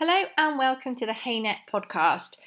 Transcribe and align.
Hello 0.00 0.22
and 0.38 0.56
welcome 0.56 0.94
to 0.94 1.04
the 1.04 1.12
HeyNet 1.12 1.68
podcast. 1.70 2.38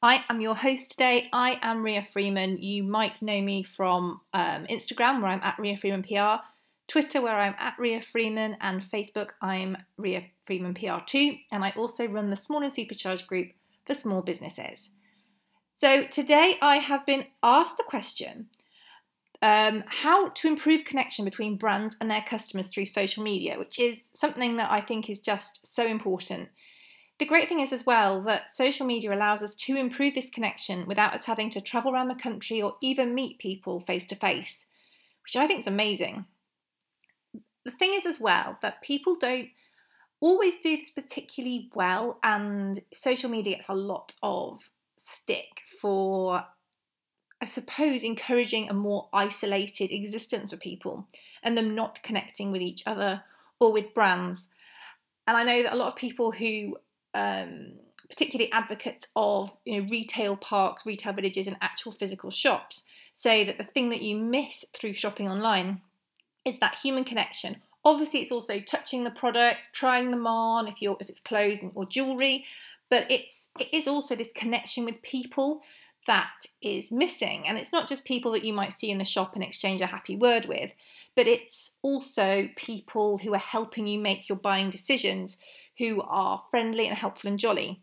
I 0.00 0.24
am 0.30 0.40
your 0.40 0.54
host 0.54 0.92
today. 0.92 1.28
I 1.34 1.58
am 1.60 1.82
Ria 1.82 2.08
Freeman. 2.10 2.56
You 2.62 2.82
might 2.82 3.20
know 3.20 3.42
me 3.42 3.62
from 3.62 4.22
um, 4.32 4.64
Instagram, 4.68 5.20
where 5.20 5.30
I'm 5.30 5.42
at 5.42 5.58
Ria 5.58 5.76
Freeman 5.76 6.02
PR, 6.02 6.42
Twitter, 6.88 7.20
where 7.20 7.36
I'm 7.36 7.56
at 7.58 7.74
Ria 7.78 8.00
Freeman, 8.00 8.56
and 8.58 8.80
Facebook, 8.80 9.32
I'm 9.42 9.76
Ria 9.98 10.22
Freeman 10.46 10.72
PR2. 10.72 11.40
And 11.52 11.62
I 11.62 11.74
also 11.76 12.08
run 12.08 12.30
the 12.30 12.36
Small 12.36 12.62
and 12.62 12.72
Supercharged 12.72 13.26
group 13.26 13.48
for 13.84 13.92
small 13.92 14.22
businesses. 14.22 14.88
So 15.74 16.06
today 16.06 16.56
I 16.62 16.78
have 16.78 17.04
been 17.04 17.26
asked 17.42 17.76
the 17.76 17.82
question 17.82 18.46
um, 19.42 19.84
how 19.88 20.30
to 20.30 20.48
improve 20.48 20.86
connection 20.86 21.26
between 21.26 21.58
brands 21.58 21.98
and 22.00 22.10
their 22.10 22.24
customers 22.26 22.70
through 22.70 22.86
social 22.86 23.22
media, 23.22 23.58
which 23.58 23.78
is 23.78 24.08
something 24.14 24.56
that 24.56 24.70
I 24.72 24.80
think 24.80 25.10
is 25.10 25.20
just 25.20 25.74
so 25.76 25.84
important 25.84 26.48
the 27.18 27.26
great 27.26 27.48
thing 27.48 27.60
is, 27.60 27.72
as 27.72 27.86
well, 27.86 28.20
that 28.22 28.52
social 28.52 28.86
media 28.86 29.14
allows 29.14 29.42
us 29.42 29.54
to 29.54 29.76
improve 29.76 30.14
this 30.14 30.30
connection 30.30 30.86
without 30.86 31.14
us 31.14 31.26
having 31.26 31.48
to 31.50 31.60
travel 31.60 31.92
around 31.92 32.08
the 32.08 32.14
country 32.14 32.60
or 32.60 32.76
even 32.80 33.14
meet 33.14 33.38
people 33.38 33.80
face 33.80 34.04
to 34.06 34.16
face, 34.16 34.66
which 35.22 35.36
I 35.36 35.46
think 35.46 35.60
is 35.60 35.66
amazing. 35.66 36.26
The 37.64 37.70
thing 37.70 37.94
is, 37.94 38.04
as 38.04 38.18
well, 38.18 38.58
that 38.62 38.82
people 38.82 39.16
don't 39.16 39.48
always 40.20 40.58
do 40.58 40.76
this 40.76 40.90
particularly 40.90 41.70
well, 41.74 42.18
and 42.22 42.80
social 42.92 43.30
media 43.30 43.56
gets 43.56 43.68
a 43.68 43.74
lot 43.74 44.14
of 44.22 44.70
stick 44.96 45.60
for, 45.80 46.44
I 47.40 47.44
suppose, 47.44 48.02
encouraging 48.02 48.68
a 48.68 48.74
more 48.74 49.08
isolated 49.12 49.92
existence 49.92 50.50
for 50.50 50.56
people 50.56 51.06
and 51.42 51.56
them 51.56 51.74
not 51.74 52.02
connecting 52.02 52.50
with 52.50 52.60
each 52.60 52.82
other 52.86 53.22
or 53.60 53.72
with 53.72 53.94
brands. 53.94 54.48
And 55.26 55.36
I 55.36 55.44
know 55.44 55.62
that 55.62 55.72
a 55.72 55.76
lot 55.76 55.88
of 55.88 55.96
people 55.96 56.32
who 56.32 56.76
um, 57.14 57.72
particularly 58.08 58.52
advocates 58.52 59.06
of 59.16 59.50
you 59.64 59.80
know 59.80 59.88
retail 59.90 60.36
parks, 60.36 60.84
retail 60.84 61.12
villages, 61.12 61.46
and 61.46 61.56
actual 61.60 61.92
physical 61.92 62.30
shops 62.30 62.84
say 63.14 63.44
that 63.44 63.58
the 63.58 63.64
thing 63.64 63.90
that 63.90 64.02
you 64.02 64.16
miss 64.16 64.64
through 64.74 64.92
shopping 64.92 65.28
online 65.28 65.80
is 66.44 66.58
that 66.58 66.78
human 66.82 67.04
connection. 67.04 67.56
Obviously, 67.84 68.20
it's 68.20 68.32
also 68.32 68.60
touching 68.60 69.04
the 69.04 69.10
products, 69.10 69.68
trying 69.72 70.10
them 70.10 70.26
on 70.26 70.68
if 70.68 70.82
you're 70.82 70.96
if 71.00 71.08
it's 71.08 71.20
clothes 71.20 71.64
or 71.74 71.86
jewelry, 71.86 72.44
but 72.90 73.10
it's 73.10 73.48
it 73.58 73.68
is 73.72 73.88
also 73.88 74.14
this 74.14 74.32
connection 74.32 74.84
with 74.84 75.02
people 75.02 75.62
that 76.06 76.44
is 76.60 76.90
missing. 76.92 77.46
And 77.46 77.56
it's 77.56 77.72
not 77.72 77.88
just 77.88 78.04
people 78.04 78.32
that 78.32 78.44
you 78.44 78.52
might 78.52 78.72
see 78.72 78.90
in 78.90 78.98
the 78.98 79.04
shop 79.04 79.34
and 79.34 79.42
exchange 79.42 79.80
a 79.80 79.86
happy 79.86 80.16
word 80.16 80.46
with, 80.46 80.72
but 81.16 81.26
it's 81.26 81.72
also 81.82 82.48
people 82.56 83.18
who 83.18 83.32
are 83.34 83.38
helping 83.38 83.86
you 83.86 83.98
make 83.98 84.28
your 84.28 84.36
buying 84.36 84.70
decisions 84.70 85.38
who 85.78 86.02
are 86.02 86.42
friendly 86.50 86.86
and 86.86 86.96
helpful 86.96 87.28
and 87.28 87.38
jolly. 87.38 87.80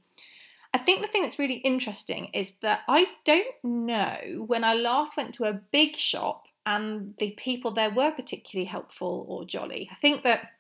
I 0.74 0.78
think 0.78 1.02
the 1.02 1.08
thing 1.08 1.24
that's 1.24 1.40
really 1.40 1.56
interesting 1.56 2.30
is 2.34 2.54
that 2.62 2.82
I 2.88 3.08
don't 3.26 3.56
know 3.64 4.46
when 4.48 4.64
I 4.64 4.74
last 4.74 5.18
went 5.18 5.34
to 5.36 5.44
a 5.44 5.54
big 5.54 5.98
shop 5.98 6.46
and 6.66 7.14
the 7.18 7.32
people 7.32 7.72
there 7.72 7.90
were 7.90 8.12
particularly 8.12 8.66
helpful 8.66 9.26
or 9.28 9.44
jolly. 9.44 9.90
I 9.92 9.96
think 9.96 10.24
that 10.24 10.52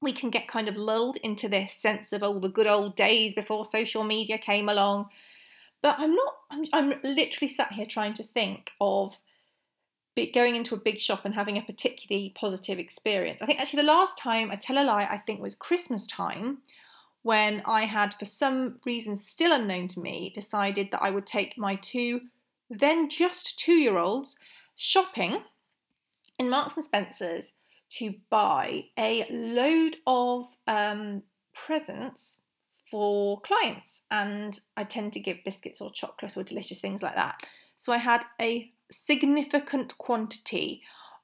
we 0.00 0.12
can 0.12 0.30
get 0.30 0.48
kind 0.48 0.68
of 0.68 0.76
lulled 0.76 1.16
into 1.18 1.48
this 1.48 1.74
sense 1.74 2.12
of 2.12 2.22
all 2.22 2.36
oh, 2.36 2.40
the 2.40 2.48
good 2.48 2.66
old 2.66 2.96
days 2.96 3.34
before 3.34 3.64
social 3.64 4.02
media 4.04 4.38
came 4.38 4.68
along. 4.68 5.06
But 5.82 5.96
I'm 5.98 6.14
not, 6.14 6.34
I'm, 6.50 6.64
I'm 6.72 6.94
literally 7.02 7.48
sat 7.48 7.72
here 7.72 7.86
trying 7.86 8.14
to 8.14 8.22
think 8.22 8.70
of 8.80 9.16
going 10.34 10.56
into 10.56 10.74
a 10.74 10.78
big 10.78 10.98
shop 10.98 11.24
and 11.24 11.34
having 11.34 11.56
a 11.56 11.62
particularly 11.62 12.32
positive 12.34 12.78
experience. 12.78 13.40
I 13.42 13.46
think 13.46 13.60
actually 13.60 13.82
the 13.82 13.88
last 13.88 14.18
time, 14.18 14.50
I 14.50 14.56
tell 14.56 14.78
a 14.78 14.84
lie, 14.84 15.08
I 15.10 15.18
think 15.18 15.40
was 15.40 15.54
Christmas 15.54 16.06
time 16.06 16.58
when 17.22 17.62
I 17.64 17.84
had, 17.84 18.14
for 18.14 18.24
some 18.24 18.80
reason 18.84 19.16
still 19.16 19.52
unknown 19.52 19.88
to 19.88 20.00
me, 20.00 20.30
decided 20.34 20.90
that 20.90 21.02
I 21.02 21.10
would 21.10 21.26
take 21.26 21.56
my 21.56 21.76
two, 21.76 22.22
then 22.68 23.08
just 23.08 23.58
two 23.58 23.74
year 23.74 23.96
olds, 23.96 24.36
shopping 24.76 25.42
in 26.38 26.50
Marks 26.50 26.76
and 26.76 26.84
Spencer's 26.84 27.52
to 27.90 28.14
buy 28.30 28.86
a 28.98 29.26
load 29.30 29.96
of 30.06 30.46
um, 30.66 31.22
presents 31.54 32.40
for 32.90 33.40
clients. 33.40 34.02
And 34.10 34.58
I 34.76 34.84
tend 34.84 35.12
to 35.14 35.20
give 35.20 35.44
biscuits 35.44 35.80
or 35.80 35.92
chocolate 35.92 36.36
or 36.36 36.42
delicious 36.42 36.80
things 36.80 37.02
like 37.02 37.14
that. 37.14 37.42
So 37.76 37.92
I 37.92 37.98
had 37.98 38.24
a 38.40 38.70
significant 38.92 39.96
quantity 39.98 40.82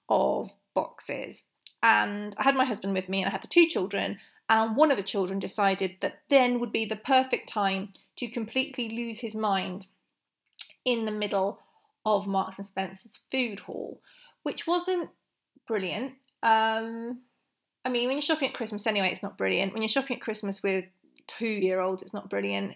of 0.09 0.51
boxes. 0.75 1.45
And 1.83 2.35
I 2.39 2.43
had 2.43 2.57
my 2.57 2.65
husband 2.65 2.95
with 2.95 3.09
me, 3.09 3.21
and 3.21 3.29
I 3.29 3.33
had 3.33 3.43
the 3.43 3.49
two 3.49 3.67
children. 3.67 4.19
And 4.49 4.77
one 4.77 4.91
of 4.91 4.97
the 4.97 5.03
children 5.03 5.39
decided 5.39 5.97
that 6.01 6.21
then 6.31 6.59
would 6.59 6.73
be 6.73 6.85
the 6.85 6.97
perfect 6.97 7.49
time 7.49 7.91
to 8.17 8.29
completely 8.29 8.89
lose 8.89 9.21
his 9.21 9.35
mind 9.35 9.87
in 10.85 11.05
the 11.05 11.13
middle 11.13 11.61
of 12.07 12.27
Marks 12.27 12.59
and 12.59 12.67
Spencer's 12.67 13.21
food 13.31 13.61
hall, 13.61 14.01
which 14.43 14.67
wasn't 14.67 15.11
brilliant. 15.67 16.15
Um, 16.43 17.21
I 17.85 17.91
mean, 17.91 18.07
when 18.07 18.17
you're 18.17 18.23
shopping 18.23 18.49
at 18.49 18.55
Christmas 18.55 18.87
anyway, 18.87 19.11
it's 19.11 19.23
not 19.23 19.39
brilliant. 19.39 19.73
When 19.73 19.83
you're 19.83 19.89
shopping 19.89 20.17
at 20.17 20.23
Christmas 20.23 20.63
with 20.63 20.87
two 21.27 21.47
year 21.47 21.81
olds, 21.81 22.03
it's 22.03 22.15
not 22.15 22.31
brilliant 22.31 22.75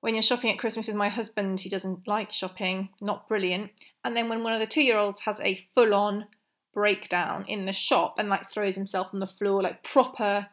when 0.00 0.14
you're 0.14 0.22
shopping 0.22 0.50
at 0.50 0.58
Christmas 0.58 0.86
with 0.86 0.96
my 0.96 1.08
husband 1.08 1.60
who 1.60 1.70
doesn't 1.70 2.06
like 2.06 2.30
shopping, 2.30 2.90
not 3.00 3.28
brilliant. 3.28 3.70
And 4.04 4.16
then 4.16 4.28
when 4.28 4.42
one 4.42 4.52
of 4.52 4.60
the 4.60 4.66
two 4.66 4.82
year 4.82 4.96
olds 4.96 5.20
has 5.20 5.40
a 5.40 5.66
full 5.74 5.94
on 5.94 6.26
breakdown 6.72 7.44
in 7.48 7.66
the 7.66 7.72
shop 7.72 8.14
and 8.18 8.28
like 8.28 8.50
throws 8.50 8.76
himself 8.76 9.08
on 9.12 9.20
the 9.20 9.26
floor, 9.26 9.62
like 9.62 9.82
proper, 9.82 10.46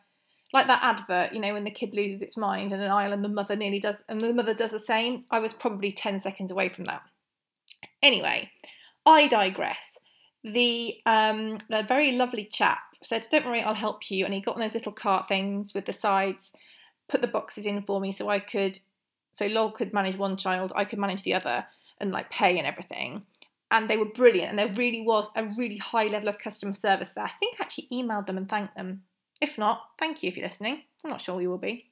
like 0.51 0.67
that 0.67 0.83
advert, 0.83 1.33
you 1.33 1.39
know, 1.39 1.53
when 1.53 1.63
the 1.63 1.71
kid 1.71 1.93
loses 1.93 2.21
its 2.21 2.37
mind 2.37 2.71
in 2.71 2.81
an 2.81 2.91
aisle 2.91 3.13
and 3.13 3.23
the 3.23 3.29
mother 3.29 3.55
nearly 3.55 3.79
does, 3.79 4.03
and 4.09 4.21
the 4.21 4.33
mother 4.33 4.53
does 4.53 4.71
the 4.71 4.79
same. 4.79 5.25
I 5.29 5.39
was 5.39 5.53
probably 5.53 5.91
10 5.91 6.19
seconds 6.19 6.51
away 6.51 6.69
from 6.69 6.85
that. 6.85 7.03
Anyway, 8.01 8.49
I 9.05 9.27
digress. 9.27 9.99
The 10.43 10.97
um, 11.07 11.57
the 11.69 11.83
very 11.83 12.11
lovely 12.11 12.45
chap 12.45 12.79
said, 13.01 13.27
"Don't 13.31 13.45
worry, 13.45 13.61
I'll 13.61 13.73
help 13.73 14.11
you." 14.11 14.25
And 14.25 14.33
he 14.33 14.41
got 14.41 14.57
those 14.57 14.75
little 14.75 14.91
cart 14.91 15.27
things 15.27 15.73
with 15.73 15.85
the 15.85 15.93
sides, 15.93 16.53
put 17.09 17.21
the 17.21 17.27
boxes 17.27 17.65
in 17.65 17.81
for 17.81 17.99
me 17.99 18.11
so 18.11 18.29
I 18.29 18.39
could 18.39 18.79
so 19.35 19.47
Lol 19.47 19.69
could 19.69 19.93
manage 19.93 20.15
one 20.15 20.37
child, 20.37 20.71
I 20.77 20.85
could 20.85 20.97
manage 20.97 21.23
the 21.23 21.33
other, 21.33 21.65
and 21.99 22.09
like 22.09 22.29
pay 22.29 22.57
and 22.57 22.65
everything. 22.65 23.25
And 23.69 23.89
they 23.89 23.97
were 23.97 24.05
brilliant, 24.05 24.51
and 24.51 24.57
there 24.57 24.73
really 24.73 25.01
was 25.01 25.29
a 25.35 25.43
really 25.57 25.75
high 25.75 26.05
level 26.05 26.29
of 26.29 26.37
customer 26.37 26.73
service 26.73 27.11
there. 27.11 27.25
I 27.25 27.31
think 27.37 27.57
I 27.59 27.63
actually 27.63 27.89
emailed 27.91 28.27
them 28.27 28.37
and 28.37 28.47
thanked 28.47 28.77
them. 28.77 29.03
If 29.41 29.57
not, 29.57 29.81
thank 29.99 30.23
you 30.23 30.29
if 30.29 30.37
you're 30.37 30.45
listening. 30.45 30.83
I'm 31.03 31.09
not 31.09 31.19
sure 31.19 31.41
you 31.41 31.49
will 31.49 31.57
be. 31.57 31.91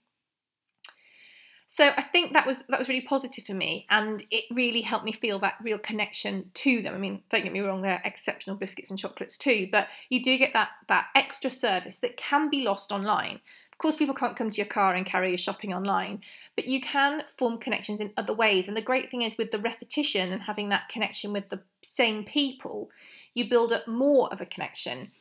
So 1.67 1.85
I 1.85 2.01
think 2.01 2.31
that 2.31 2.47
was 2.47 2.63
that 2.69 2.79
was 2.79 2.87
really 2.87 3.01
positive 3.01 3.43
for 3.43 3.53
me, 3.53 3.87
and 3.89 4.23
it 4.31 4.45
really 4.49 4.79
helped 4.79 5.03
me 5.03 5.11
feel 5.11 5.39
that 5.39 5.55
real 5.61 5.79
connection 5.79 6.49
to 6.53 6.81
them. 6.81 6.95
I 6.95 6.97
mean, 6.97 7.23
don't 7.29 7.43
get 7.43 7.51
me 7.51 7.59
wrong, 7.59 7.81
they're 7.81 8.01
exceptional 8.05 8.55
biscuits 8.55 8.89
and 8.89 8.97
chocolates 8.97 9.37
too, 9.37 9.67
but 9.69 9.89
you 10.07 10.23
do 10.23 10.37
get 10.37 10.53
that 10.53 10.69
that 10.87 11.07
extra 11.13 11.49
service 11.49 11.99
that 11.99 12.15
can 12.15 12.49
be 12.49 12.63
lost 12.63 12.93
online. 12.93 13.41
Of 13.73 13.79
course, 13.79 13.95
people 13.95 14.13
can't 14.13 14.35
come 14.35 14.51
to 14.51 14.57
your 14.57 14.67
car 14.67 14.93
and 14.93 15.05
carry 15.05 15.29
your 15.29 15.37
shopping 15.37 15.73
online, 15.73 16.21
but 16.55 16.67
you 16.67 16.79
can 16.79 17.23
form 17.37 17.57
connections 17.57 17.99
in 17.99 18.13
other 18.15 18.33
ways. 18.33 18.67
And 18.67 18.77
the 18.77 18.81
great 18.81 19.09
thing 19.09 19.23
is 19.23 19.37
with 19.37 19.49
the 19.49 19.57
repetition 19.57 20.31
and 20.31 20.43
having 20.43 20.69
that 20.69 20.89
connection 20.89 21.33
with 21.33 21.49
the 21.49 21.61
same 21.83 22.23
people, 22.23 22.91
you 23.33 23.49
build 23.49 23.73
up 23.73 23.87
more 23.87 24.31
of 24.31 24.39
a 24.39 24.45
connection. 24.45 25.11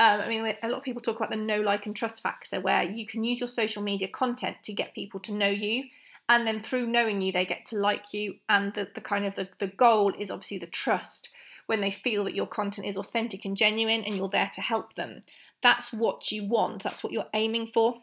Um, 0.00 0.20
I 0.20 0.28
mean, 0.28 0.44
a 0.62 0.68
lot 0.68 0.78
of 0.78 0.82
people 0.82 1.00
talk 1.00 1.16
about 1.16 1.30
the 1.30 1.36
know, 1.36 1.60
like, 1.60 1.86
and 1.86 1.94
trust 1.94 2.20
factor, 2.20 2.60
where 2.60 2.82
you 2.82 3.06
can 3.06 3.22
use 3.22 3.38
your 3.38 3.48
social 3.48 3.82
media 3.82 4.08
content 4.08 4.56
to 4.64 4.72
get 4.72 4.94
people 4.94 5.20
to 5.20 5.32
know 5.32 5.48
you. 5.48 5.84
And 6.28 6.46
then 6.46 6.60
through 6.60 6.88
knowing 6.88 7.20
you, 7.20 7.32
they 7.32 7.46
get 7.46 7.64
to 7.66 7.76
like 7.76 8.12
you. 8.12 8.36
And 8.48 8.74
the, 8.74 8.88
the 8.92 9.00
kind 9.00 9.24
of 9.24 9.36
the, 9.36 9.48
the 9.58 9.68
goal 9.68 10.12
is 10.18 10.30
obviously 10.30 10.58
the 10.58 10.66
trust 10.66 11.30
when 11.66 11.80
they 11.80 11.90
feel 11.92 12.24
that 12.24 12.34
your 12.34 12.48
content 12.48 12.84
is 12.84 12.96
authentic 12.96 13.44
and 13.44 13.56
genuine 13.56 14.02
and 14.02 14.16
you're 14.16 14.28
there 14.28 14.50
to 14.54 14.60
help 14.60 14.94
them. 14.94 15.20
That's 15.62 15.92
what 15.92 16.32
you 16.32 16.44
want, 16.44 16.82
that's 16.82 17.02
what 17.02 17.12
you're 17.12 17.26
aiming 17.34 17.68
for. 17.68 18.02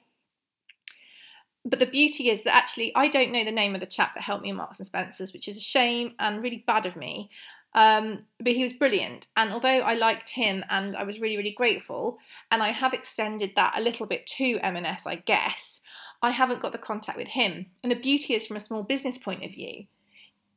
But 1.65 1.79
the 1.79 1.85
beauty 1.85 2.29
is 2.29 2.43
that 2.43 2.55
actually, 2.55 2.95
I 2.95 3.09
don't 3.09 3.31
know 3.31 3.43
the 3.43 3.51
name 3.51 3.73
of 3.73 3.81
the 3.81 3.87
chap 3.87 4.13
that 4.13 4.23
helped 4.23 4.43
me 4.43 4.51
in 4.51 4.55
Marks 4.55 4.79
and 4.79 4.85
Spencer's, 4.85 5.33
which 5.33 5.49
is 5.49 5.57
a 5.57 5.61
shame 5.61 6.13
and 6.17 6.41
really 6.41 6.63
bad 6.65 6.85
of 6.85 6.95
me. 6.95 7.29
Um, 7.73 8.23
but 8.39 8.53
he 8.53 8.63
was 8.63 8.71
brilliant. 8.73 9.27
And 9.35 9.51
although 9.51 9.67
I 9.67 9.93
liked 9.93 10.29
him 10.29 10.63
and 10.69 10.95
I 10.95 11.03
was 11.03 11.19
really, 11.19 11.35
really 11.35 11.51
grateful, 11.51 12.19
and 12.51 12.63
I 12.63 12.69
have 12.69 12.93
extended 12.93 13.51
that 13.55 13.73
a 13.75 13.81
little 13.81 14.05
bit 14.05 14.25
to 14.37 14.59
M&S, 14.63 15.05
I 15.05 15.15
guess, 15.15 15.81
I 16.21 16.31
haven't 16.31 16.61
got 16.61 16.71
the 16.71 16.77
contact 16.77 17.17
with 17.17 17.27
him. 17.27 17.67
And 17.83 17.91
the 17.91 17.99
beauty 17.99 18.33
is, 18.33 18.47
from 18.47 18.55
a 18.55 18.61
small 18.61 18.83
business 18.83 19.17
point 19.17 19.43
of 19.43 19.51
view, 19.51 19.85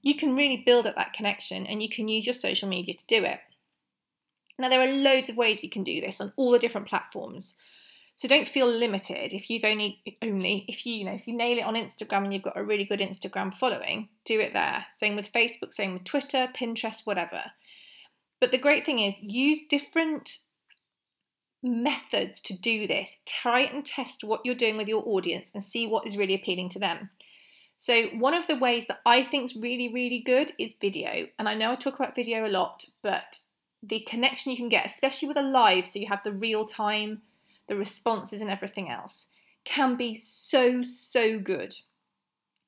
you 0.02 0.14
can 0.14 0.36
really 0.36 0.62
build 0.64 0.86
up 0.86 0.96
that 0.96 1.12
connection 1.12 1.66
and 1.66 1.82
you 1.82 1.88
can 1.88 2.08
use 2.08 2.26
your 2.26 2.34
social 2.34 2.68
media 2.68 2.94
to 2.94 3.06
do 3.06 3.24
it. 3.24 3.40
Now, 4.60 4.68
there 4.68 4.80
are 4.80 4.86
loads 4.86 5.30
of 5.30 5.36
ways 5.36 5.62
you 5.62 5.70
can 5.70 5.84
do 5.84 6.00
this 6.00 6.20
on 6.20 6.32
all 6.36 6.50
the 6.50 6.58
different 6.58 6.86
platforms. 6.86 7.54
So 8.16 8.28
don't 8.28 8.46
feel 8.46 8.66
limited 8.66 9.32
if 9.32 9.48
you've 9.48 9.64
only 9.64 10.02
only 10.20 10.66
if 10.68 10.84
you 10.84 10.92
you 10.92 11.04
know 11.06 11.12
if 11.12 11.26
you 11.26 11.34
nail 11.34 11.56
it 11.56 11.64
on 11.64 11.74
Instagram 11.74 12.24
and 12.24 12.34
you've 12.34 12.42
got 12.42 12.58
a 12.58 12.62
really 12.62 12.84
good 12.84 13.00
Instagram 13.00 13.54
following, 13.54 14.10
do 14.26 14.38
it 14.38 14.52
there. 14.52 14.84
Same 14.92 15.16
with 15.16 15.32
Facebook, 15.32 15.72
same 15.72 15.94
with 15.94 16.04
Twitter, 16.04 16.46
Pinterest, 16.54 17.06
whatever. 17.06 17.44
But 18.38 18.50
the 18.50 18.58
great 18.58 18.84
thing 18.84 18.98
is 18.98 19.22
use 19.22 19.60
different 19.70 20.40
methods 21.62 22.42
to 22.42 22.52
do 22.52 22.86
this. 22.86 23.16
Try 23.24 23.60
and 23.60 23.86
test 23.86 24.22
what 24.22 24.42
you're 24.44 24.54
doing 24.54 24.76
with 24.76 24.88
your 24.88 25.02
audience 25.06 25.50
and 25.54 25.64
see 25.64 25.86
what 25.86 26.06
is 26.06 26.18
really 26.18 26.34
appealing 26.34 26.68
to 26.70 26.78
them. 26.78 27.08
So, 27.78 28.08
one 28.08 28.34
of 28.34 28.46
the 28.46 28.58
ways 28.58 28.84
that 28.88 29.00
I 29.06 29.22
think 29.22 29.44
is 29.44 29.56
really, 29.56 29.90
really 29.90 30.20
good 30.20 30.52
is 30.58 30.74
video. 30.78 31.28
And 31.38 31.48
I 31.48 31.54
know 31.54 31.72
I 31.72 31.76
talk 31.76 31.94
about 31.94 32.14
video 32.14 32.46
a 32.46 32.48
lot, 32.48 32.84
but 33.02 33.38
the 33.82 34.00
connection 34.00 34.50
you 34.50 34.58
can 34.58 34.68
get, 34.68 34.86
especially 34.86 35.28
with 35.28 35.36
a 35.36 35.42
live, 35.42 35.86
so 35.86 35.98
you 35.98 36.08
have 36.08 36.22
the 36.22 36.32
real 36.32 36.66
time, 36.66 37.22
the 37.66 37.76
responses, 37.76 38.40
and 38.40 38.50
everything 38.50 38.90
else, 38.90 39.26
can 39.64 39.96
be 39.96 40.16
so, 40.16 40.82
so 40.82 41.38
good 41.38 41.74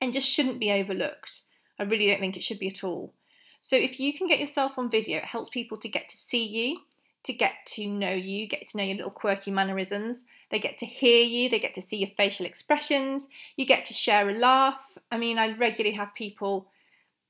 and 0.03 0.13
just 0.13 0.29
shouldn't 0.29 0.59
be 0.59 0.71
overlooked. 0.71 1.41
I 1.79 1.83
really 1.83 2.07
don't 2.07 2.19
think 2.19 2.35
it 2.35 2.43
should 2.43 2.59
be 2.59 2.67
at 2.67 2.83
all. 2.83 3.13
So, 3.61 3.77
if 3.77 3.99
you 3.99 4.13
can 4.13 4.27
get 4.27 4.39
yourself 4.39 4.77
on 4.77 4.89
video, 4.89 5.17
it 5.17 5.25
helps 5.25 5.49
people 5.49 5.77
to 5.77 5.87
get 5.87 6.09
to 6.09 6.17
see 6.17 6.45
you, 6.45 6.79
to 7.23 7.31
get 7.31 7.53
to 7.67 7.87
know 7.87 8.11
you, 8.11 8.47
get 8.47 8.67
to 8.67 8.77
know 8.77 8.83
your 8.83 8.97
little 8.97 9.11
quirky 9.11 9.51
mannerisms. 9.51 10.25
They 10.51 10.59
get 10.59 10.77
to 10.79 10.85
hear 10.85 11.23
you, 11.23 11.49
they 11.49 11.59
get 11.59 11.73
to 11.75 11.81
see 11.81 11.97
your 11.97 12.09
facial 12.17 12.45
expressions, 12.45 13.27
you 13.55 13.65
get 13.65 13.85
to 13.85 13.93
share 13.93 14.27
a 14.27 14.33
laugh. 14.33 14.97
I 15.11 15.17
mean, 15.17 15.37
I 15.37 15.55
regularly 15.55 15.95
have 15.95 16.13
people, 16.13 16.67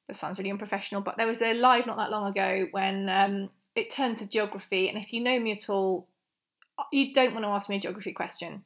that 0.08 0.18
sounds 0.18 0.40
really 0.40 0.52
unprofessional, 0.52 1.02
but 1.02 1.18
there 1.18 1.28
was 1.28 1.42
a 1.42 1.54
live 1.54 1.86
not 1.86 1.98
that 1.98 2.12
long 2.12 2.30
ago 2.30 2.68
when 2.72 3.08
um, 3.10 3.50
it 3.76 3.90
turned 3.90 4.18
to 4.18 4.28
geography. 4.28 4.90
And 4.90 4.98
if 4.98 5.14
you 5.14 5.22
know 5.22 5.40
me 5.40 5.52
at 5.52 5.70
all, 5.70 6.08
uh, 6.78 6.84
you 6.92 7.14
don't 7.14 7.34
want 7.34 7.46
to 7.46 7.50
ask 7.50 7.70
me 7.70 7.78
a 7.78 7.80
geography 7.80 8.14
question. 8.14 8.64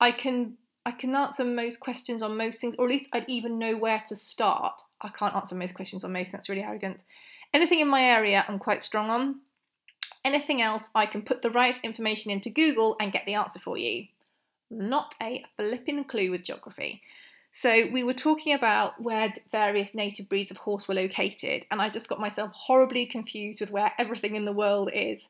I 0.00 0.10
can 0.12 0.56
I 0.86 0.92
can 0.92 1.14
answer 1.14 1.44
most 1.44 1.78
questions 1.78 2.22
on 2.22 2.36
most 2.38 2.60
things, 2.60 2.74
or 2.76 2.86
at 2.86 2.90
least 2.90 3.10
I'd 3.12 3.28
even 3.28 3.58
know 3.58 3.76
where 3.76 4.02
to 4.08 4.16
start. 4.16 4.80
I 5.00 5.08
can't 5.08 5.36
answer 5.36 5.54
most 5.54 5.74
questions 5.74 6.04
on 6.04 6.12
most, 6.12 6.32
that's 6.32 6.48
really 6.48 6.62
arrogant. 6.62 7.04
Anything 7.52 7.80
in 7.80 7.88
my 7.88 8.02
area, 8.02 8.44
I'm 8.48 8.58
quite 8.58 8.82
strong 8.82 9.10
on. 9.10 9.40
Anything 10.24 10.62
else, 10.62 10.90
I 10.94 11.04
can 11.04 11.22
put 11.22 11.42
the 11.42 11.50
right 11.50 11.78
information 11.82 12.30
into 12.30 12.48
Google 12.48 12.96
and 12.98 13.12
get 13.12 13.26
the 13.26 13.34
answer 13.34 13.58
for 13.58 13.76
you. 13.76 14.06
Not 14.70 15.14
a 15.22 15.44
flipping 15.56 16.04
clue 16.04 16.30
with 16.30 16.44
geography. 16.44 17.02
So, 17.52 17.88
we 17.92 18.04
were 18.04 18.12
talking 18.12 18.54
about 18.54 19.00
where 19.02 19.34
various 19.50 19.94
native 19.94 20.28
breeds 20.28 20.50
of 20.50 20.58
horse 20.58 20.86
were 20.86 20.94
located, 20.94 21.66
and 21.70 21.82
I 21.82 21.88
just 21.88 22.08
got 22.08 22.20
myself 22.20 22.52
horribly 22.54 23.06
confused 23.06 23.60
with 23.60 23.70
where 23.70 23.92
everything 23.98 24.36
in 24.36 24.44
the 24.44 24.52
world 24.52 24.90
is. 24.92 25.28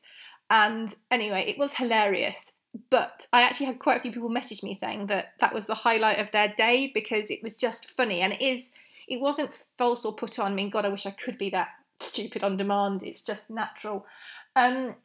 And 0.49 0.95
anyway, 1.09 1.45
it 1.47 1.57
was 1.57 1.73
hilarious. 1.73 2.51
But 2.89 3.27
I 3.33 3.41
actually 3.41 3.65
had 3.67 3.79
quite 3.79 3.97
a 3.97 4.01
few 4.01 4.11
people 4.11 4.29
message 4.29 4.63
me 4.63 4.73
saying 4.73 5.07
that 5.07 5.33
that 5.39 5.53
was 5.53 5.65
the 5.65 5.75
highlight 5.75 6.19
of 6.19 6.31
their 6.31 6.53
day 6.55 6.91
because 6.93 7.29
it 7.29 7.43
was 7.43 7.53
just 7.53 7.89
funny. 7.89 8.21
And 8.21 8.33
it 8.33 8.41
is, 8.41 8.71
it 9.07 9.19
wasn't 9.19 9.63
false 9.77 10.05
or 10.05 10.13
put 10.13 10.39
on. 10.39 10.51
I 10.51 10.55
mean, 10.55 10.69
God, 10.69 10.85
I 10.85 10.89
wish 10.89 11.05
I 11.05 11.11
could 11.11 11.37
be 11.37 11.49
that 11.49 11.69
stupid 11.99 12.43
on 12.43 12.57
demand. 12.57 13.03
It's 13.03 13.21
just 13.21 13.49
natural. 13.49 14.05
Um, 14.55 14.95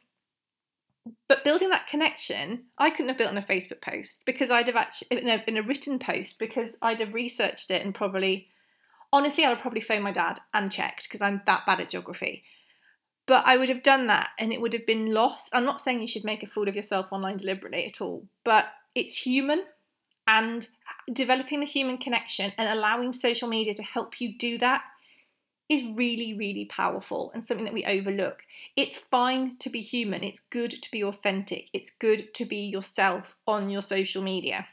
but 1.27 1.43
building 1.43 1.69
that 1.69 1.87
connection, 1.87 2.65
I 2.77 2.89
couldn't 2.89 3.09
have 3.09 3.17
built 3.17 3.31
on 3.31 3.37
a 3.37 3.41
Facebook 3.41 3.81
post 3.81 4.21
because 4.25 4.51
I'd 4.51 4.67
have 4.67 4.75
actually 4.75 5.19
in 5.19 5.27
a, 5.29 5.43
in 5.47 5.57
a 5.57 5.63
written 5.63 5.99
post 5.99 6.39
because 6.39 6.75
I'd 6.81 6.99
have 6.99 7.13
researched 7.13 7.71
it 7.71 7.83
and 7.83 7.93
probably, 7.93 8.47
honestly, 9.11 9.45
I 9.45 9.49
would 9.49 9.59
probably 9.59 9.81
phone 9.81 10.01
my 10.01 10.11
dad 10.11 10.39
and 10.53 10.71
checked 10.71 11.03
because 11.03 11.21
I'm 11.21 11.41
that 11.45 11.65
bad 11.65 11.79
at 11.79 11.89
geography. 11.89 12.43
But 13.25 13.43
I 13.45 13.57
would 13.57 13.69
have 13.69 13.83
done 13.83 14.07
that 14.07 14.29
and 14.39 14.53
it 14.53 14.61
would 14.61 14.73
have 14.73 14.85
been 14.85 15.13
lost. 15.13 15.49
I'm 15.53 15.65
not 15.65 15.81
saying 15.81 16.01
you 16.01 16.07
should 16.07 16.23
make 16.23 16.43
a 16.43 16.47
fool 16.47 16.69
of 16.69 16.75
yourself 16.75 17.11
online 17.11 17.37
deliberately 17.37 17.85
at 17.85 18.01
all, 18.01 18.27
but 18.43 18.65
it's 18.95 19.17
human 19.17 19.63
and 20.27 20.67
developing 21.11 21.59
the 21.59 21.65
human 21.65 21.97
connection 21.97 22.51
and 22.57 22.69
allowing 22.69 23.13
social 23.13 23.47
media 23.47 23.73
to 23.73 23.83
help 23.83 24.19
you 24.19 24.37
do 24.37 24.57
that 24.57 24.81
is 25.69 25.97
really, 25.97 26.33
really 26.33 26.65
powerful 26.65 27.31
and 27.33 27.43
something 27.43 27.65
that 27.65 27.73
we 27.73 27.85
overlook. 27.85 28.43
It's 28.75 28.97
fine 28.97 29.57
to 29.57 29.69
be 29.69 29.81
human, 29.81 30.23
it's 30.23 30.39
good 30.39 30.71
to 30.71 30.91
be 30.91 31.03
authentic, 31.03 31.69
it's 31.73 31.91
good 31.91 32.33
to 32.35 32.45
be 32.45 32.57
yourself 32.57 33.35
on 33.45 33.69
your 33.69 33.81
social 33.81 34.21
media. 34.21 34.67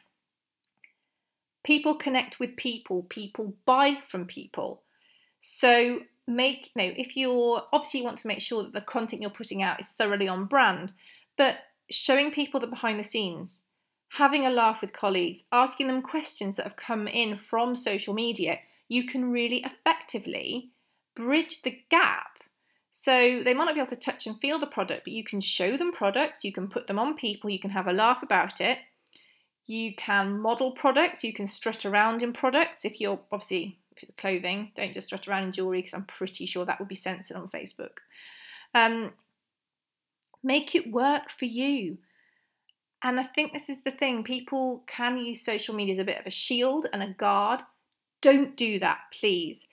People 1.65 1.95
connect 1.95 2.39
with 2.39 2.57
people, 2.57 3.05
people 3.05 3.55
buy 3.65 3.99
from 4.07 4.27
people. 4.27 4.83
So 5.41 6.01
make 6.27 6.71
you 6.75 6.83
know 6.83 6.95
if 6.97 7.19
you're 7.19 7.63
obviously 7.73 8.01
you 8.01 8.05
want 8.05 8.17
to 8.17 8.27
make 8.27 8.41
sure 8.41 8.63
that 8.63 8.73
the 8.73 8.81
content 8.81 9.21
you're 9.21 9.31
putting 9.31 9.63
out 9.63 9.79
is 9.81 9.89
thoroughly 9.89 10.29
on 10.29 10.47
brand, 10.47 10.93
but 11.37 11.59
showing 11.91 12.31
people 12.31 12.61
the 12.61 12.67
behind 12.67 12.99
the 12.99 13.05
scenes, 13.05 13.61
having 14.11 14.47
a 14.47 14.51
laugh 14.51 14.81
with 14.81 14.93
colleagues, 14.93 15.43
asking 15.53 15.89
them 15.89 16.03
questions 16.03 16.57
that 16.57 16.65
have 16.65 16.77
come 16.77 17.09
in 17.09 17.37
from 17.37 17.75
social 17.75 18.15
media, 18.15 18.59
you 18.89 19.05
can 19.05 19.31
really 19.31 19.65
effectively 19.65 20.71
bridge 21.15 21.63
the 21.63 21.81
gap. 21.91 22.39
So 22.93 23.43
they 23.43 23.55
might 23.55 23.65
not 23.65 23.75
be 23.75 23.81
able 23.81 23.91
to 23.91 23.97
touch 23.97 24.27
and 24.27 24.41
feel 24.41 24.59
the 24.59 24.67
product, 24.67 25.05
but 25.05 25.13
you 25.13 25.25
can 25.25 25.41
show 25.41 25.77
them 25.77 25.93
products, 25.93 26.45
you 26.45 26.53
can 26.53 26.69
put 26.69 26.87
them 26.87 26.99
on 26.99 27.17
people, 27.17 27.51
you 27.51 27.59
can 27.59 27.71
have 27.71 27.89
a 27.89 27.93
laugh 27.93 28.23
about 28.23 28.61
it. 28.61 28.79
You 29.67 29.95
can 29.95 30.39
model 30.39 30.73
products, 30.73 31.25
you 31.25 31.33
can 31.33 31.47
strut 31.47 31.87
around 31.87 32.23
in 32.23 32.33
products 32.33 32.85
if 32.85 33.01
you're 33.01 33.21
obviously 33.33 33.79
clothing, 34.17 34.73
don't 34.77 34.93
just 34.93 35.07
strut 35.07 35.27
around 35.27 35.45
in 35.45 35.53
jewelry 35.53 35.79
because 35.79 35.95
I'm 35.95 36.05
pretty 36.05 36.47
sure 36.47 36.65
that 36.65 36.79
would 36.79 36.89
be 36.89 36.95
censored 36.95 37.37
on 37.37 37.49
Facebook. 37.49 37.99
Um, 38.75 39.13
make 40.43 40.75
it 40.75 40.93
work 40.93 41.31
for 41.31 41.47
you. 41.47 41.99
And 43.03 43.21
I 43.21 43.25
think 43.25 43.53
this 43.53 43.69
is 43.69 43.83
the 43.83 43.91
thing 43.91 44.23
people 44.23 44.85
can 44.87 45.19
use 45.19 45.45
social 45.45 45.75
media 45.75 45.95
as 45.95 45.99
a 45.99 46.05
bit 46.05 46.19
of 46.19 46.27
a 46.27 46.31
shield 46.31 46.87
and 46.93 47.03
a 47.03 47.09
guard. 47.09 47.63
Don't 48.23 48.57
do 48.57 48.79
that, 48.79 48.99
please. 49.13 49.67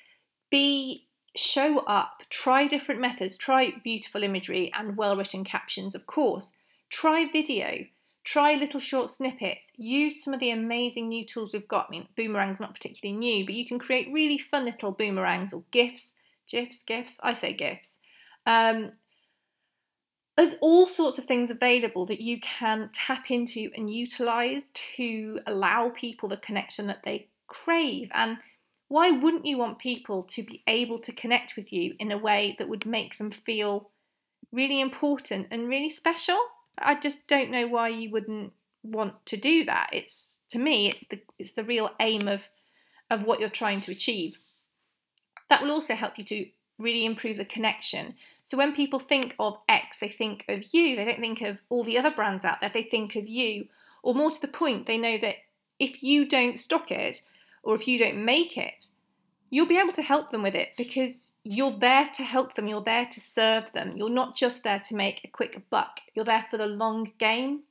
Be 0.50 1.08
show 1.36 1.80
up, 1.80 2.24
try 2.30 2.68
different 2.68 3.02
methods, 3.02 3.38
try 3.38 3.74
beautiful 3.84 4.24
imagery 4.24 4.72
and 4.74 4.98
well 4.98 5.16
written 5.16 5.44
captions, 5.44 5.96
of 5.96 6.06
course. 6.06 6.52
Try 6.90 7.30
video, 7.32 7.86
try 8.24 8.56
little 8.56 8.80
short 8.80 9.10
snippets, 9.10 9.72
use 9.78 10.24
some 10.24 10.34
of 10.34 10.40
the 10.40 10.52
amazing 10.52 11.08
new 11.08 11.26
tools 11.26 11.54
we've 11.54 11.68
got. 11.68 11.88
I 11.88 11.92
mean, 11.92 12.08
Boomerang's 12.18 12.60
not 12.60 12.74
particularly 12.74 13.18
new, 13.18 13.46
but 13.46 13.56
you 13.56 13.66
can 13.66 13.80
create 13.80 14.12
really 14.14 14.38
fun 14.38 14.66
little 14.66 14.92
boomerangs 14.92 15.54
or 15.54 15.64
GIFs, 15.72 16.16
GIFs, 16.50 16.84
GIFs, 16.84 17.20
I 17.24 17.34
say 17.34 17.54
GIFs. 17.54 18.00
Um, 18.46 18.92
there's 20.38 20.56
all 20.62 20.88
sorts 20.88 21.18
of 21.18 21.26
things 21.26 21.52
available 21.52 22.06
that 22.08 22.22
you 22.22 22.40
can 22.40 22.90
tap 22.94 23.32
into 23.32 23.70
and 23.76 23.90
utilize 23.90 24.64
to 24.98 25.40
allow 25.46 25.90
people 25.90 26.30
the 26.30 26.38
connection 26.38 26.88
that 26.88 27.04
they 27.04 27.28
crave. 27.48 28.10
And 28.14 28.38
why 28.92 29.10
wouldn't 29.10 29.46
you 29.46 29.58
want 29.58 29.80
people 29.80 30.22
to 30.22 30.44
be 30.44 30.62
able 30.68 31.00
to 31.00 31.14
connect 31.14 31.56
with 31.56 31.72
you 31.72 31.96
in 31.98 32.12
a 32.12 32.18
way 32.18 32.58
that 32.60 32.68
would 32.68 32.86
make 32.86 33.18
them 33.18 33.32
feel 33.32 33.90
really 34.52 34.82
important 34.82 35.48
and 35.50 35.70
really 35.70 35.90
special? 35.90 36.38
I 36.78 36.96
just 36.96 37.26
don't 37.26 37.52
know 37.52 37.68
why 37.68 37.88
you 37.88 38.12
wouldn't 38.12 38.52
want 38.84 39.26
to 39.28 39.38
do 39.38 39.64
that. 39.64 39.92
It's 39.94 40.42
to 40.50 40.60
me, 40.60 40.90
it's 40.90 41.08
the 41.08 41.22
it's 41.40 41.54
the 41.54 41.64
real 41.64 41.92
aim 42.02 42.28
of 42.28 42.50
of 43.10 43.24
what 43.24 43.40
you're 43.40 43.48
trying 43.48 43.80
to 43.80 43.94
achieve. 43.94 44.38
That 45.50 45.64
will 45.64 45.72
also 45.72 45.96
help 45.96 46.18
you 46.18 46.26
to 46.26 46.48
really 46.78 47.06
improve 47.06 47.38
the 47.38 47.46
connection. 47.46 48.16
So 48.44 48.58
when 48.58 48.76
people 48.76 49.00
think 49.00 49.36
of 49.40 49.58
X, 49.70 50.00
they 50.00 50.10
think 50.10 50.44
of 50.50 50.74
you. 50.74 50.98
They 50.98 51.06
don't 51.06 51.22
think 51.22 51.40
of 51.40 51.60
all 51.70 51.86
the 51.86 51.98
other 51.98 52.12
brands 52.12 52.44
out 52.44 52.60
there. 52.60 52.72
They 52.74 52.84
think 52.84 53.16
of 53.16 53.30
you. 53.30 53.70
Or 54.04 54.14
more 54.14 54.32
to 54.32 54.42
the 54.42 54.50
point, 54.50 54.86
they 54.86 54.98
know 54.98 55.18
that 55.20 55.38
if 55.80 56.04
you 56.04 56.28
don't 56.28 56.60
stock 56.60 56.92
it, 56.92 57.22
or 57.64 57.76
if 57.76 57.88
you 57.88 58.00
don't 58.00 58.24
make 58.24 58.58
it, 58.58 58.88
you'll 59.50 59.68
be 59.68 59.78
able 59.78 59.94
to 59.94 60.02
help 60.02 60.32
them 60.32 60.44
with 60.44 60.56
it 60.56 60.70
because 60.78 61.34
you're 61.44 61.78
there 61.78 62.10
to 62.16 62.24
help 62.24 62.56
them, 62.56 62.68
you're 62.68 62.84
there 62.84 63.06
to 63.06 63.20
serve 63.20 63.72
them. 63.74 63.92
You're 63.96 64.10
not 64.10 64.36
just 64.36 64.64
there 64.64 64.82
to 64.88 64.96
make 64.96 65.22
a 65.24 65.28
quick 65.28 65.62
buck, 65.70 66.00
you're 66.16 66.26
there 66.26 66.46
for 66.50 66.58
the 66.58 66.68
long 66.68 67.12
game. 67.18 67.64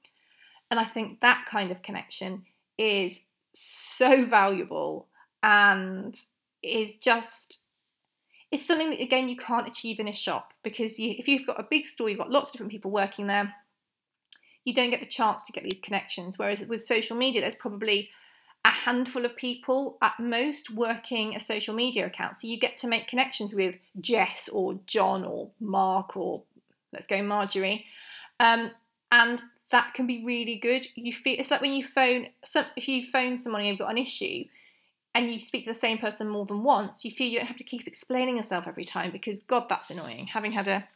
And 0.71 0.79
I 0.79 0.85
think 0.85 1.21
that 1.21 1.47
kind 1.49 1.71
of 1.71 1.83
connection 1.83 2.45
is 2.79 3.21
so 3.53 4.25
valuable 4.25 5.09
and 5.43 6.17
is 6.63 6.97
just 6.97 7.61
it's 8.51 8.67
something 8.67 8.91
that 8.91 9.01
again 9.01 9.29
you 9.29 9.37
can't 9.37 9.67
achieve 9.67 9.99
in 9.99 10.09
a 10.09 10.13
shop 10.13 10.53
because 10.63 10.99
you, 10.99 11.15
if 11.19 11.27
you've 11.27 11.47
got 11.47 11.59
a 11.59 11.67
big 11.71 11.87
store 11.87 12.09
you've 12.09 12.19
got 12.19 12.31
lots 12.31 12.51
of 12.51 12.53
different 12.53 12.73
people 12.73 12.91
working 12.91 13.27
there 13.27 13.53
you 14.65 14.75
don't 14.75 14.91
get 14.91 15.01
the 15.01 15.07
chance 15.07 15.43
to 15.43 15.53
get 15.53 15.65
these 15.65 15.81
connections 15.83 16.39
whereas 16.39 16.65
with 16.67 16.83
social 16.83 17.17
media 17.17 17.41
there's 17.41 17.55
probably 17.55 18.11
a 18.65 18.71
handful 18.71 19.25
of 19.25 19.37
people 19.37 19.97
at 20.03 20.21
most 20.21 20.71
working 20.71 21.35
a 21.35 21.41
social 21.41 21.75
media 21.75 22.07
account. 22.07 22.37
So 22.37 22.47
you 22.47 22.59
get 22.59 22.77
to 22.79 22.89
make 22.89 23.07
connections 23.07 23.55
with 23.55 23.77
Jess 24.01 24.49
or 24.53 24.79
John 24.87 25.25
or 25.25 25.51
Mark 25.61 26.17
or 26.17 26.43
let's 26.93 27.07
go 27.07 27.23
Marjorie. 27.23 27.87
Um, 28.39 28.71
and 29.11 29.43
that 29.71 29.95
can 29.95 30.07
be 30.07 30.25
really 30.25 30.57
good. 30.57 30.87
You 30.95 31.13
feel 31.13 31.37
it's 31.39 31.51
like 31.51 31.63
when 31.63 31.73
you 31.73 31.85
phone 31.85 32.27
some 32.45 32.67
if 32.77 32.89
you 32.89 33.07
phone 33.07 33.39
someone 33.39 33.63
and 33.63 33.69
you've 33.69 33.79
got 33.79 33.91
an 33.91 33.99
issue 33.99 34.45
and 35.15 35.31
you 35.31 35.41
speak 35.41 35.65
to 35.65 35.73
the 35.73 35.79
same 35.79 35.99
person 35.99 36.29
more 36.29 36.47
than 36.47 36.63
once, 36.63 37.05
you 37.05 37.11
feel 37.11 37.29
you 37.29 37.39
don't 37.39 37.47
have 37.47 37.57
to 37.57 37.65
keep 37.65 37.87
explaining 37.87 38.37
yourself 38.37 38.67
every 38.69 38.85
time 38.85 39.11
because 39.11 39.41
God, 39.41 39.67
that's 39.69 39.91
annoying. 39.91 40.29
Having 40.29 40.53
had 40.53 40.69
a 40.69 40.87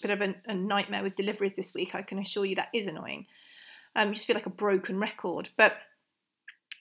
bit 0.00 0.10
of 0.10 0.20
a, 0.20 0.34
a 0.46 0.54
nightmare 0.54 1.02
with 1.02 1.16
deliveries 1.16 1.56
this 1.56 1.74
week, 1.74 1.94
I 1.94 2.02
can 2.02 2.18
assure 2.18 2.44
you 2.44 2.56
that 2.56 2.70
is 2.72 2.86
annoying. 2.86 3.26
Um, 3.94 4.08
you 4.08 4.14
just 4.14 4.26
feel 4.26 4.34
like 4.34 4.46
a 4.46 4.50
broken 4.50 5.00
record. 5.00 5.50
But 5.56 5.74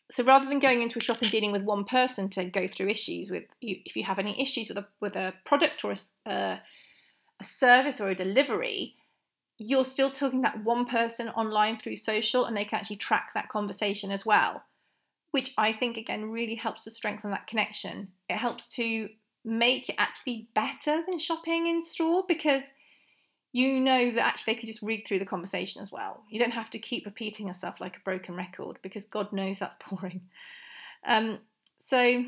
so 0.09 0.23
rather 0.23 0.47
than 0.47 0.59
going 0.59 0.81
into 0.81 0.99
a 0.99 1.01
shop 1.01 1.21
and 1.21 1.29
dealing 1.29 1.51
with 1.51 1.63
one 1.63 1.83
person 1.83 2.29
to 2.29 2.45
go 2.45 2.67
through 2.67 2.87
issues 2.87 3.29
with, 3.29 3.43
if 3.61 3.95
you 3.95 4.03
have 4.03 4.19
any 4.19 4.41
issues 4.41 4.69
with 4.69 4.77
a 4.77 4.87
with 5.01 5.15
a 5.15 5.33
product 5.45 5.83
or 5.83 5.91
a, 5.91 6.29
uh, 6.29 6.57
a 7.39 7.43
service 7.43 7.99
or 7.99 8.09
a 8.09 8.15
delivery, 8.15 8.95
you're 9.57 9.85
still 9.85 10.09
talking 10.09 10.41
that 10.41 10.63
one 10.63 10.85
person 10.85 11.29
online 11.29 11.77
through 11.77 11.97
social 11.97 12.45
and 12.45 12.55
they 12.55 12.63
can 12.63 12.79
actually 12.79 12.95
track 12.95 13.31
that 13.33 13.49
conversation 13.49 14.09
as 14.09 14.25
well, 14.25 14.63
which 15.31 15.53
I 15.57 15.73
think 15.73 15.97
again 15.97 16.31
really 16.31 16.55
helps 16.55 16.83
to 16.85 16.91
strengthen 16.91 17.31
that 17.31 17.47
connection. 17.47 18.09
It 18.29 18.37
helps 18.37 18.69
to 18.69 19.09
make 19.43 19.89
it 19.89 19.95
actually 19.97 20.47
better 20.53 21.03
than 21.07 21.19
shopping 21.19 21.67
in 21.67 21.83
store 21.83 22.23
because 22.27 22.63
you 23.53 23.79
know 23.79 24.11
that 24.11 24.25
actually 24.25 24.53
they 24.53 24.59
could 24.59 24.67
just 24.67 24.81
read 24.81 25.05
through 25.07 25.19
the 25.19 25.25
conversation 25.25 25.81
as 25.81 25.91
well. 25.91 26.23
You 26.29 26.39
don't 26.39 26.51
have 26.51 26.69
to 26.71 26.79
keep 26.79 27.05
repeating 27.05 27.47
yourself 27.47 27.79
like 27.79 27.97
a 27.97 28.01
broken 28.01 28.35
record 28.35 28.77
because 28.81 29.05
God 29.05 29.31
knows 29.31 29.59
that's 29.59 29.77
boring. 29.89 30.21
Um, 31.05 31.39
so 31.79 32.25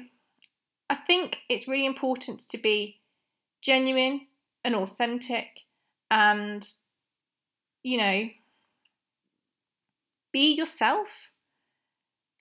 I 0.90 0.96
think 0.96 1.40
it's 1.50 1.68
really 1.68 1.86
important 1.86 2.48
to 2.50 2.58
be 2.58 3.00
genuine 3.62 4.28
and 4.64 4.76
authentic 4.76 5.48
and, 6.10 6.68
you 7.84 7.98
know, 7.98 8.30
be 10.32 10.54
yourself. 10.56 11.32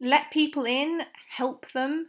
Let 0.00 0.30
people 0.30 0.64
in, 0.64 1.02
help 1.30 1.70
them. 1.72 2.06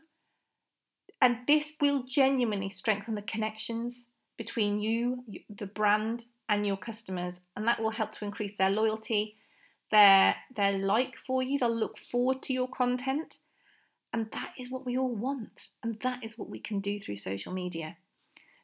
And 1.21 1.39
this 1.47 1.71
will 1.81 2.03
genuinely 2.03 2.69
strengthen 2.69 3.15
the 3.15 3.21
connections 3.21 4.09
between 4.37 4.79
you, 4.79 5.23
the 5.49 5.65
brand, 5.65 6.25
and 6.49 6.65
your 6.65 6.77
customers. 6.77 7.39
And 7.55 7.67
that 7.67 7.79
will 7.79 7.91
help 7.91 8.11
to 8.13 8.25
increase 8.25 8.57
their 8.57 8.71
loyalty, 8.71 9.37
their, 9.91 10.35
their 10.55 10.77
like 10.77 11.15
for 11.15 11.41
you. 11.41 11.59
They'll 11.59 11.73
look 11.73 11.97
forward 11.97 12.41
to 12.43 12.53
your 12.53 12.67
content. 12.67 13.37
And 14.11 14.31
that 14.31 14.53
is 14.57 14.69
what 14.71 14.85
we 14.85 14.97
all 14.97 15.15
want. 15.15 15.69
And 15.83 15.99
that 16.01 16.23
is 16.23 16.37
what 16.37 16.49
we 16.49 16.59
can 16.59 16.79
do 16.79 16.99
through 16.99 17.17
social 17.17 17.53
media. 17.53 17.95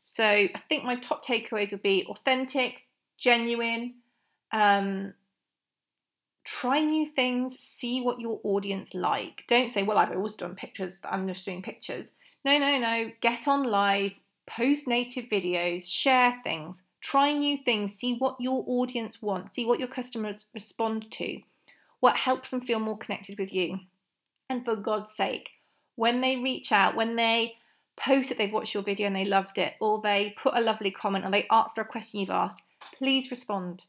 So 0.04 0.24
I 0.24 0.62
think 0.68 0.84
my 0.84 0.96
top 0.96 1.24
takeaways 1.24 1.72
would 1.72 1.84
be 1.84 2.06
authentic, 2.10 2.84
genuine, 3.18 3.96
um, 4.52 5.14
try 6.44 6.80
new 6.80 7.08
things, 7.08 7.58
see 7.60 8.02
what 8.02 8.20
your 8.20 8.40
audience 8.44 8.94
like. 8.94 9.44
Don't 9.48 9.72
say, 9.72 9.84
well, 9.84 9.98
I've 9.98 10.12
always 10.12 10.34
done 10.34 10.56
pictures, 10.56 11.00
I'm 11.04 11.28
just 11.28 11.46
doing 11.46 11.62
pictures. 11.62 12.12
No, 12.44 12.58
no, 12.60 12.78
no. 12.78 13.12
Get 13.22 13.48
on 13.48 13.64
live, 13.64 14.14
post 14.46 14.88
native 14.88 15.26
videos, 15.26 15.92
share 15.92 16.40
things, 16.44 16.84
try 17.06 17.32
new 17.32 17.56
things, 17.56 17.94
see 17.94 18.16
what 18.16 18.36
your 18.40 18.64
audience 18.66 19.22
wants, 19.22 19.56
see 19.56 19.64
what 19.64 19.78
your 19.78 19.88
customers 19.88 20.48
respond 20.56 21.12
to, 21.12 21.40
what 22.00 22.16
helps 22.16 22.50
them 22.50 22.62
feel 22.62 22.80
more 22.80 22.98
connected 22.98 23.38
with 23.38 23.54
you. 23.54 23.80
And 24.50 24.66
for 24.66 24.76
God's 24.76 25.12
sake, 25.12 25.52
when 25.96 26.22
they 26.22 26.38
reach 26.38 26.72
out, 26.72 26.96
when 26.96 27.16
they 27.16 27.54
post 27.96 28.30
that 28.30 28.40
they've 28.40 28.52
watched 28.52 28.74
your 28.74 28.82
video 28.82 29.06
and 29.06 29.16
they 29.16 29.24
loved 29.24 29.60
it, 29.60 29.76
or 29.80 30.02
they 30.02 30.34
put 30.36 30.58
a 30.58 30.62
lovely 30.62 30.90
comment 30.90 31.24
or 31.26 31.30
they 31.30 31.48
answer 31.52 31.82
a 31.82 31.86
question 31.86 32.22
you've 32.22 32.32
asked, 32.32 32.64
please 32.98 33.30
respond. 33.30 33.86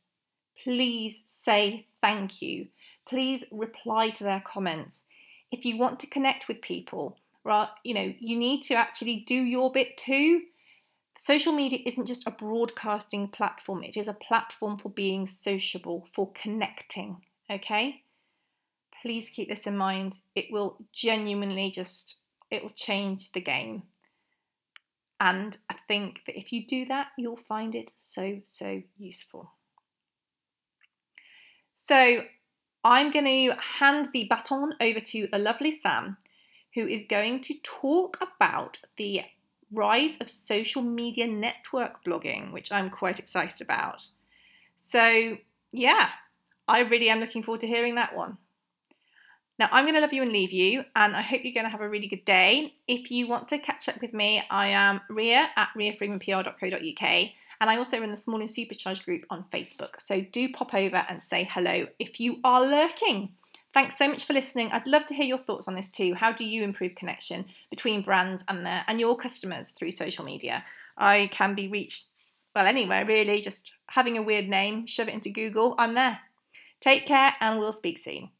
Please 0.62 1.22
say 1.26 1.86
thank 2.02 2.42
you. 2.42 2.66
Please 3.08 3.46
reply 3.50 4.10
to 4.10 4.24
their 4.24 4.42
comments. 4.44 5.04
If 5.50 5.64
you 5.64 5.78
want 5.78 6.00
to 6.00 6.06
connect 6.06 6.48
with 6.48 6.60
people, 6.60 7.16
right, 7.44 7.68
you 7.82 7.94
know, 7.94 8.12
you 8.18 8.36
need 8.36 8.60
to 8.64 8.74
actually 8.74 9.24
do 9.26 9.34
your 9.34 9.72
bit 9.72 9.96
too. 9.96 10.42
Social 11.18 11.52
media 11.52 11.78
isn't 11.86 12.06
just 12.06 12.26
a 12.26 12.30
broadcasting 12.30 13.28
platform, 13.28 13.82
it 13.82 13.96
is 13.96 14.08
a 14.08 14.12
platform 14.12 14.76
for 14.76 14.90
being 14.90 15.26
sociable, 15.26 16.06
for 16.12 16.30
connecting, 16.32 17.22
okay? 17.50 18.02
Please 19.02 19.30
keep 19.30 19.48
this 19.48 19.66
in 19.66 19.76
mind. 19.76 20.18
It 20.34 20.46
will 20.50 20.78
genuinely 20.92 21.70
just 21.70 22.16
it 22.50 22.62
will 22.62 22.70
change 22.70 23.32
the 23.32 23.40
game. 23.40 23.82
And 25.18 25.56
I 25.70 25.76
think 25.88 26.22
that 26.26 26.38
if 26.38 26.52
you 26.52 26.66
do 26.66 26.84
that, 26.86 27.08
you'll 27.16 27.36
find 27.36 27.74
it 27.74 27.90
so, 27.96 28.40
so 28.44 28.82
useful. 28.96 29.50
So 31.74 32.24
I'm 32.84 33.10
going 33.10 33.24
to 33.24 33.56
hand 33.56 34.10
the 34.12 34.26
baton 34.28 34.74
over 34.80 35.00
to 35.00 35.28
the 35.30 35.38
lovely 35.38 35.72
Sam, 35.72 36.18
who 36.74 36.86
is 36.86 37.04
going 37.08 37.40
to 37.42 37.54
talk 37.62 38.18
about 38.20 38.78
the 38.96 39.22
rise 39.72 40.16
of 40.20 40.28
social 40.28 40.82
media 40.82 41.26
network 41.26 42.04
blogging, 42.04 42.52
which 42.52 42.70
I'm 42.72 42.90
quite 42.90 43.18
excited 43.18 43.60
about. 43.60 44.08
So, 44.76 45.38
yeah, 45.72 46.08
I 46.68 46.80
really 46.80 47.10
am 47.10 47.20
looking 47.20 47.42
forward 47.42 47.60
to 47.62 47.66
hearing 47.66 47.96
that 47.96 48.16
one. 48.16 48.38
Now, 49.58 49.68
I'm 49.72 49.84
going 49.84 49.94
to 49.94 50.00
love 50.00 50.12
you 50.12 50.22
and 50.22 50.32
leave 50.32 50.52
you, 50.52 50.84
and 50.94 51.16
I 51.16 51.22
hope 51.22 51.40
you're 51.42 51.54
going 51.54 51.64
to 51.64 51.70
have 51.70 51.80
a 51.80 51.88
really 51.88 52.08
good 52.08 52.26
day. 52.26 52.74
If 52.86 53.10
you 53.10 53.26
want 53.26 53.48
to 53.48 53.58
catch 53.58 53.88
up 53.88 54.02
with 54.02 54.12
me, 54.12 54.42
I 54.50 54.68
am 54.68 55.00
Ria 55.08 55.48
at 55.56 55.70
riafreemanpr.co.uk, 55.74 57.30
and 57.60 57.70
I 57.70 57.78
also 57.78 57.98
run 57.98 58.10
the 58.10 58.18
Small 58.18 58.40
and 58.40 58.50
Supercharged 58.50 59.06
group 59.06 59.24
on 59.30 59.46
Facebook. 59.52 60.00
So 60.00 60.20
do 60.20 60.52
pop 60.52 60.74
over 60.74 61.06
and 61.08 61.22
say 61.22 61.48
hello 61.50 61.86
if 61.98 62.20
you 62.20 62.38
are 62.44 62.60
lurking. 62.60 63.30
Thanks 63.76 63.98
so 63.98 64.08
much 64.08 64.24
for 64.24 64.32
listening. 64.32 64.70
I'd 64.72 64.86
love 64.86 65.04
to 65.04 65.14
hear 65.14 65.26
your 65.26 65.36
thoughts 65.36 65.68
on 65.68 65.74
this 65.74 65.90
too. 65.90 66.14
How 66.14 66.32
do 66.32 66.46
you 66.46 66.64
improve 66.64 66.94
connection 66.94 67.44
between 67.68 68.00
brands 68.00 68.42
and 68.48 68.64
their 68.64 68.82
and 68.86 68.98
your 68.98 69.18
customers 69.18 69.68
through 69.68 69.90
social 69.90 70.24
media? 70.24 70.64
I 70.96 71.28
can 71.30 71.54
be 71.54 71.68
reached 71.68 72.06
well 72.54 72.66
anywhere 72.66 73.04
really. 73.04 73.38
Just 73.42 73.72
having 73.90 74.16
a 74.16 74.22
weird 74.22 74.48
name, 74.48 74.86
shove 74.86 75.08
it 75.08 75.14
into 75.14 75.28
Google. 75.28 75.74
I'm 75.76 75.92
there. 75.92 76.20
Take 76.80 77.04
care, 77.04 77.34
and 77.38 77.58
we'll 77.58 77.74
speak 77.74 77.98
soon. 77.98 78.30